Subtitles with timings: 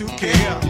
[0.00, 0.69] who care.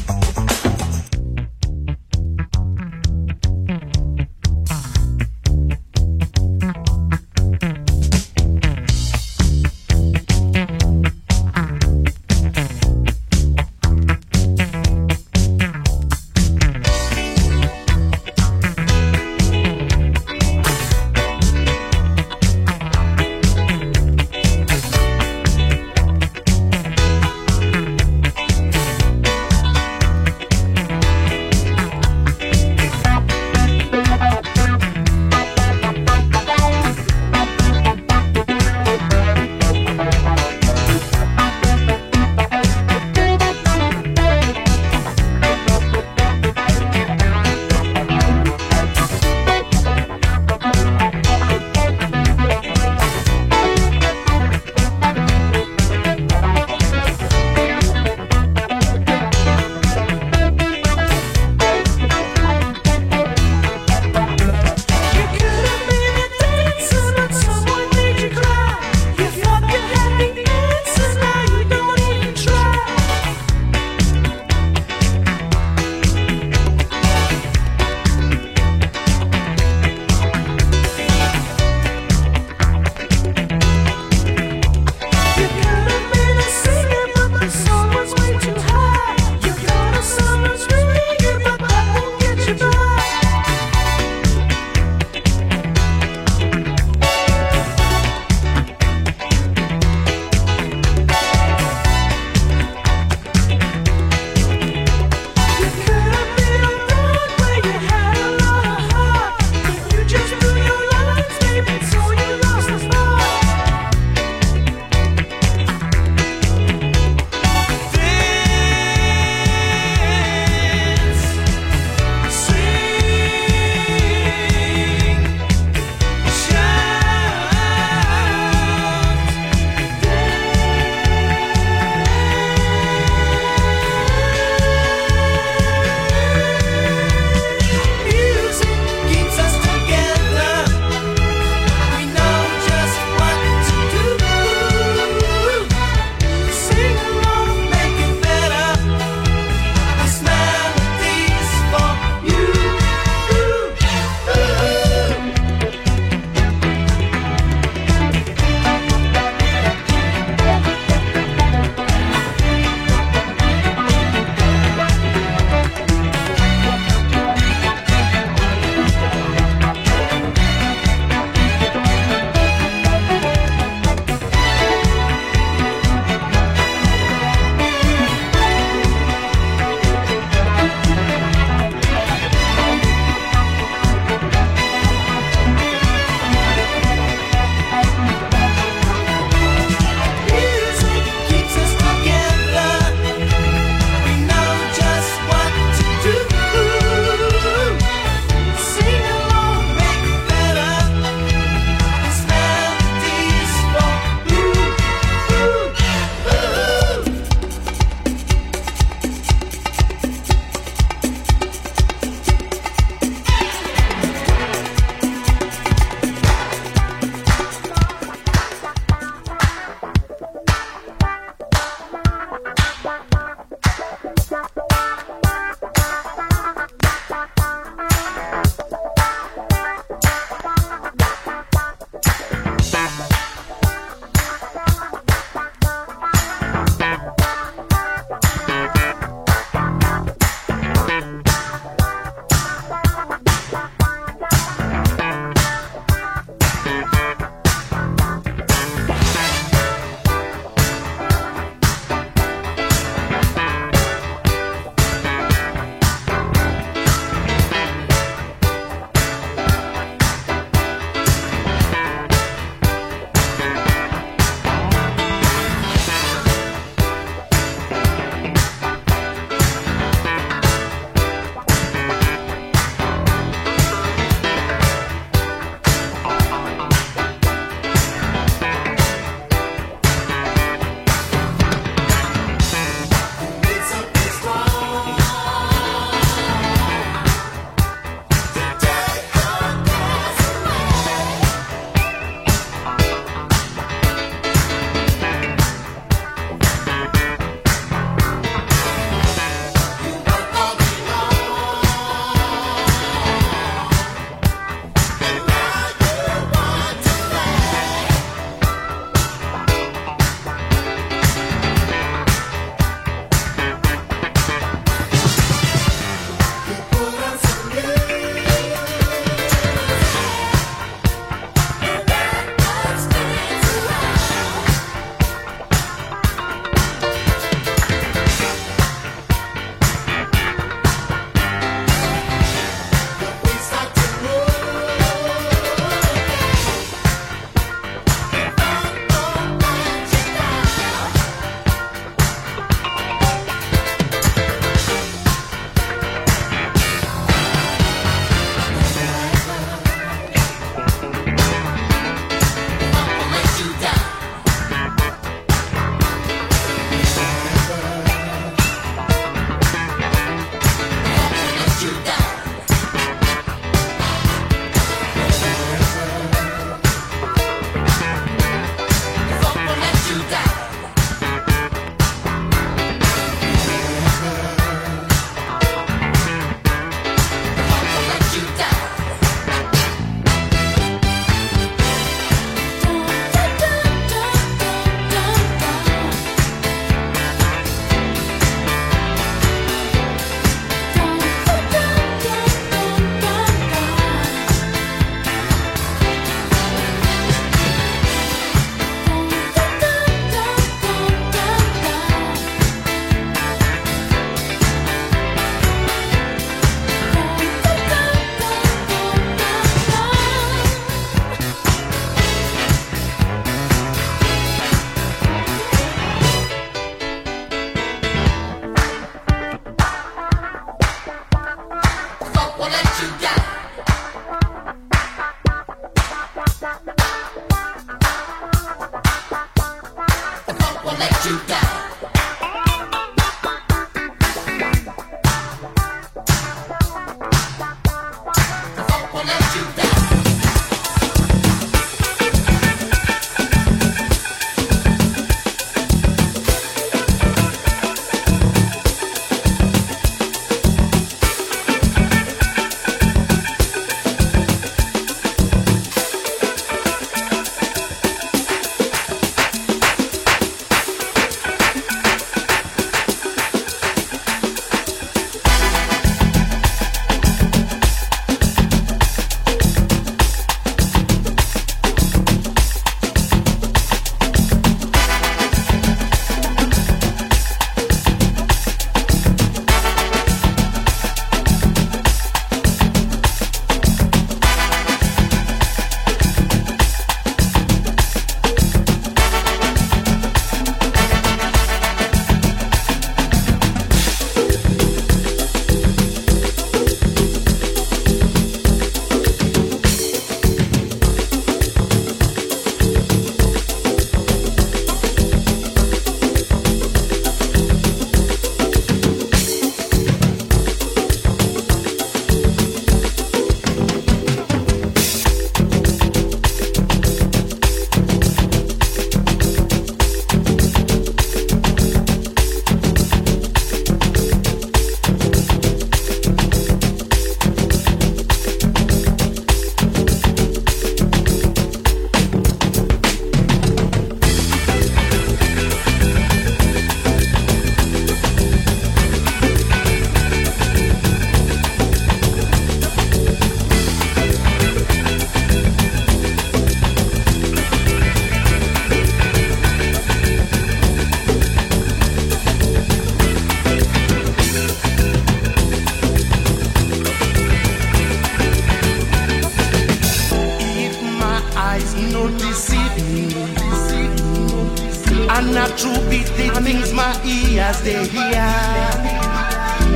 [567.51, 568.31] Ears they hear.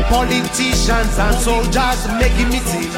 [0.09, 2.91] Politicians and soldiers making me sing.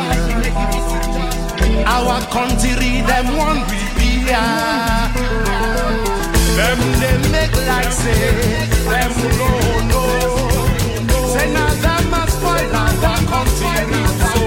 [1.86, 4.12] Our country, them one we be
[6.58, 8.32] Them they make like say,
[8.92, 9.50] them no
[9.92, 10.02] no.
[11.34, 13.78] Say now them must spoil our country
[14.32, 14.42] so.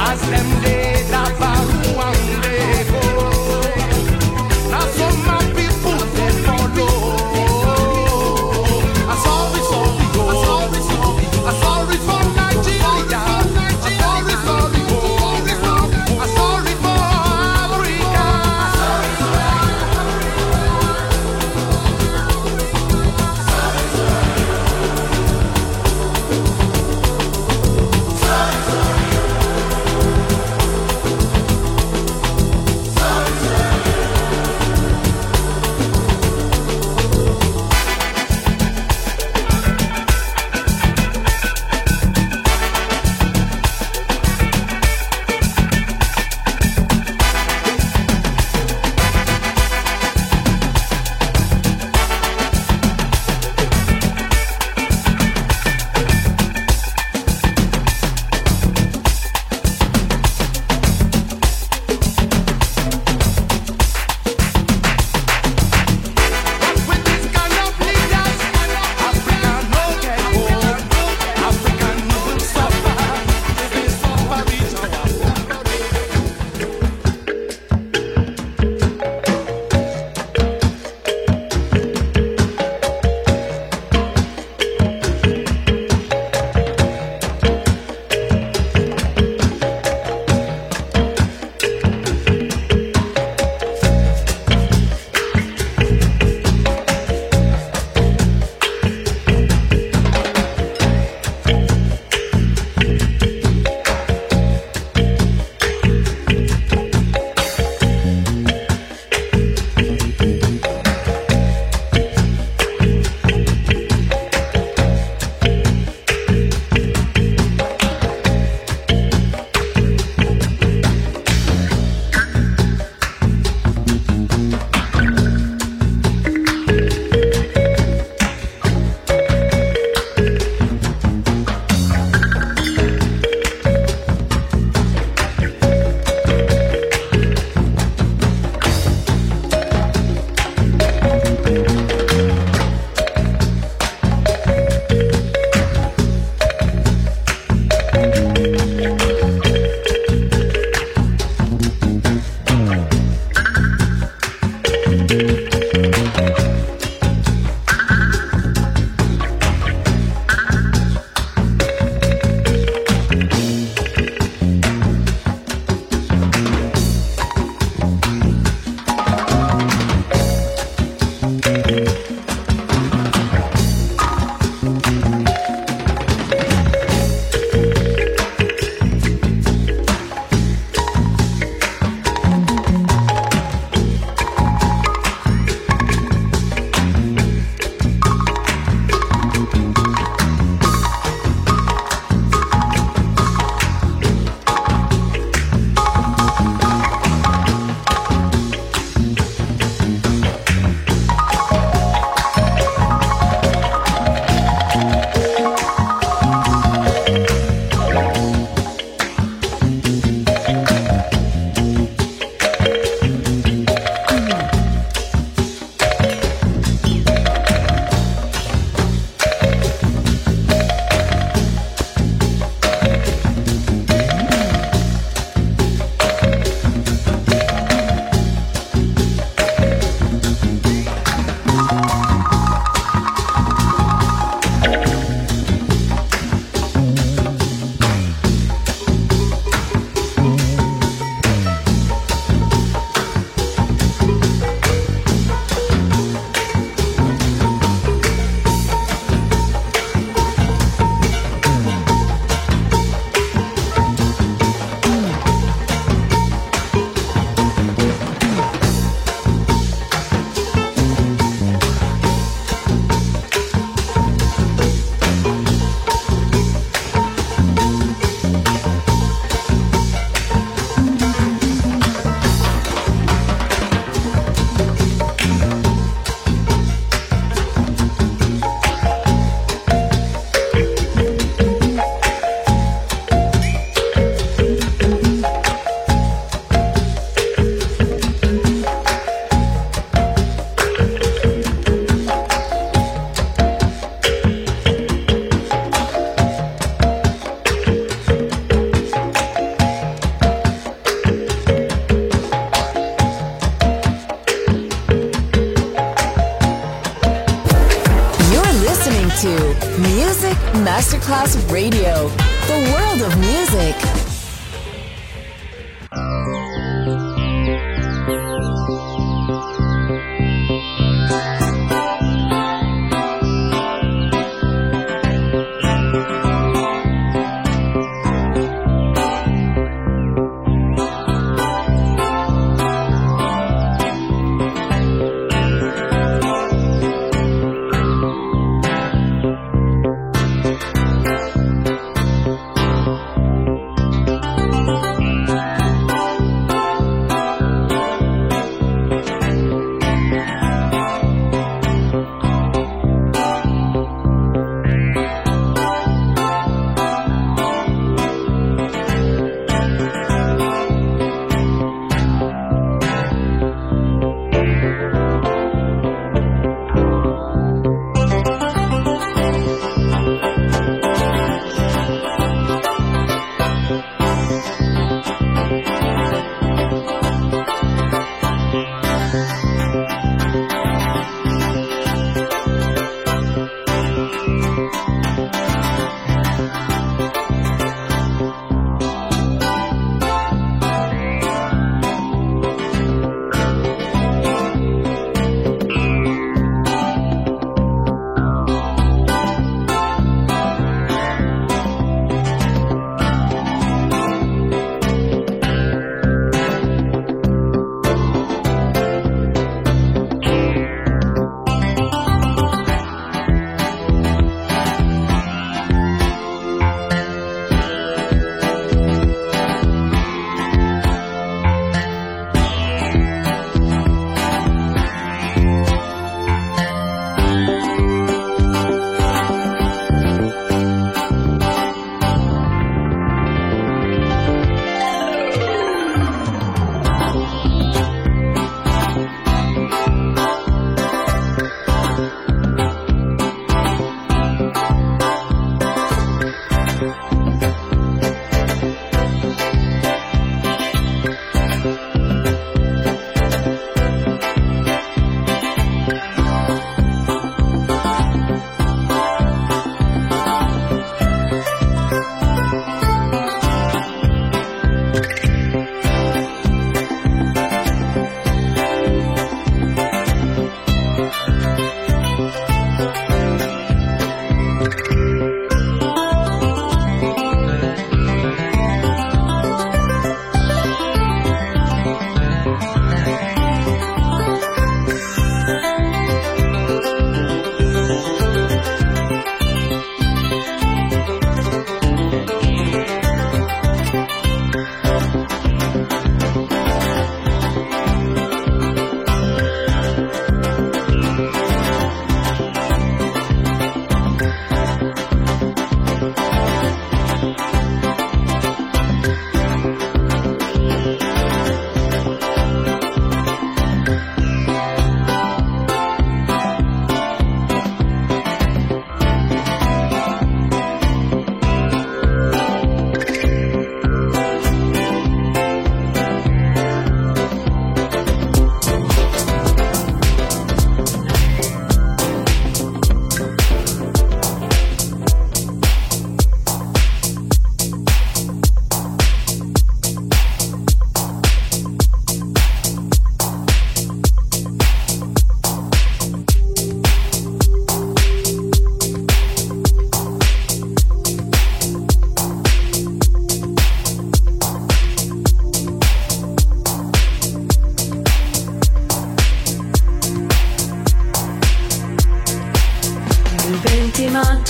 [0.00, 0.59] As them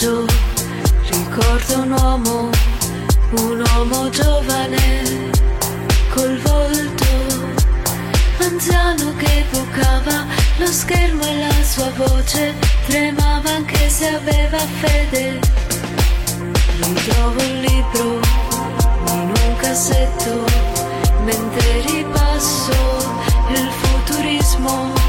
[0.01, 0.25] viaggio
[1.11, 2.51] ricordo un uomo,
[3.33, 5.31] un uomo giovane,
[6.15, 7.05] col volto
[8.39, 10.25] anziano che evocava
[10.57, 12.55] lo schermo e la sua voce
[12.87, 15.39] tremava anche se aveva fede.
[16.79, 18.21] Ritrovo un libro
[19.13, 20.45] in un cassetto
[21.25, 22.73] mentre ripasso
[23.51, 25.00] il futurismo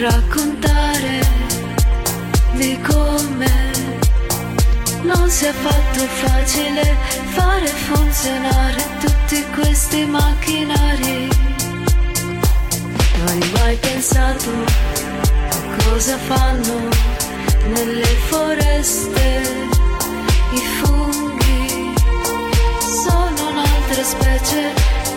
[0.00, 1.20] raccontare
[2.52, 3.72] di come
[5.02, 6.96] non sia affatto facile
[7.30, 11.28] fare funzionare tutti questi macchinari.
[13.16, 16.88] Non hai mai pensato a cosa fanno
[17.66, 19.42] nelle foreste
[20.52, 21.94] i funghi?
[23.04, 24.72] Sono un'altra specie,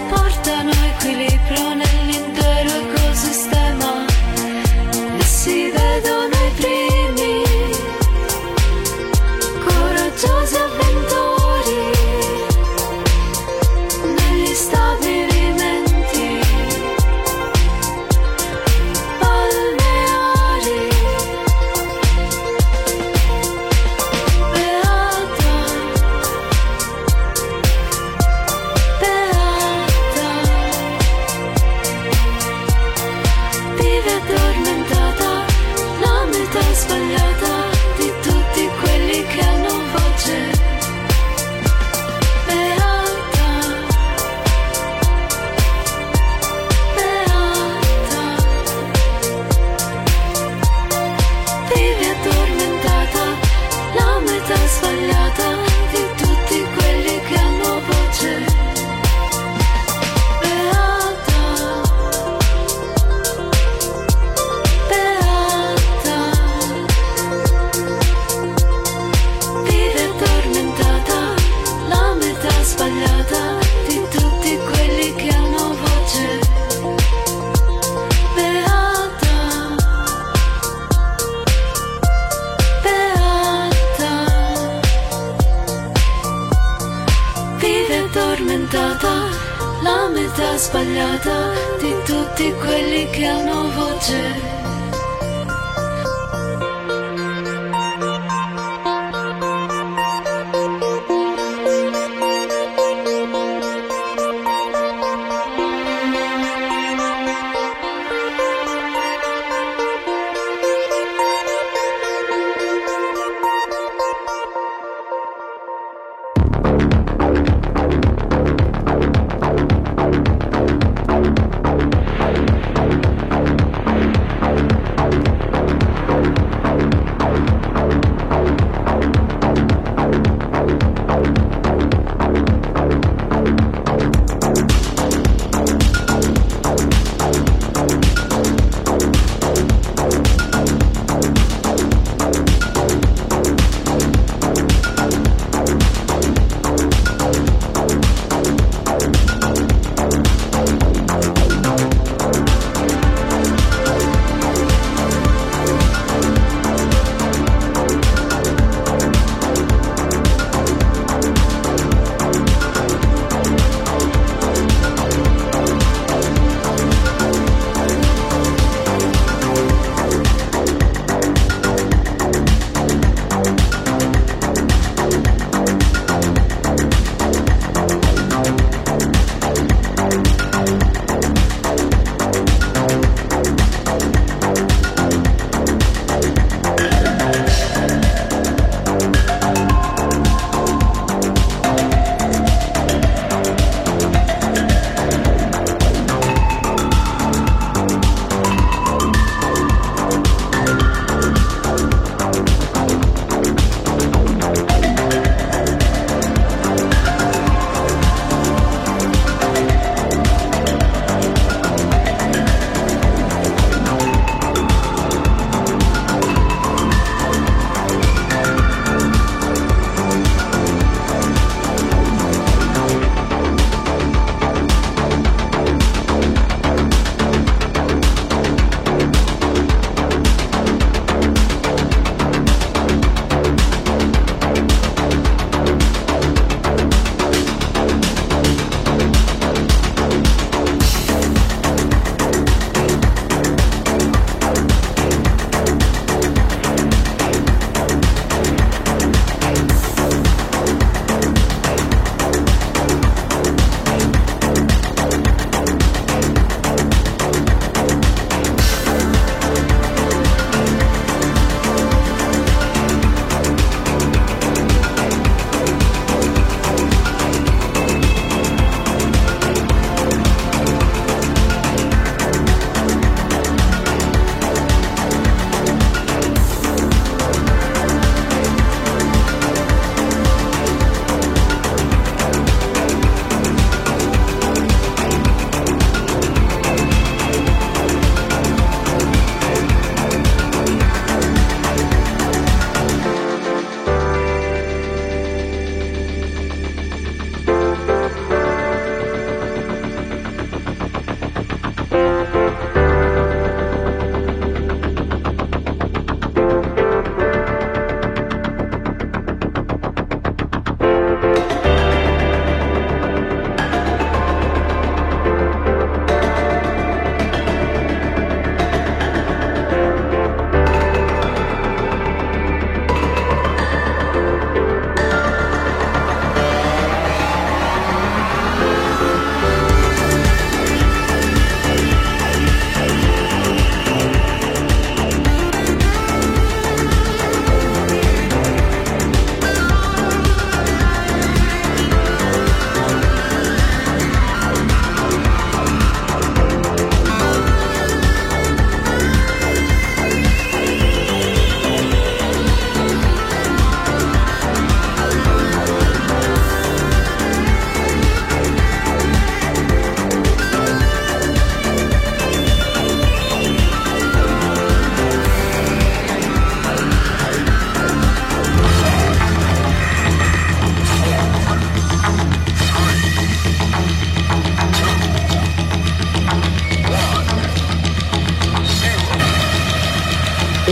[0.09, 3.50] portano equilibrio nell'intero ecosistema.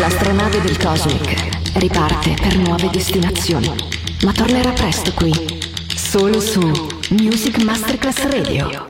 [0.10, 3.72] L'astronave del Cosmic riparte per nuove destinazioni,
[4.24, 5.32] ma tornerà presto qui,
[5.96, 6.60] solo su
[7.12, 8.88] Music Masterclass Radio.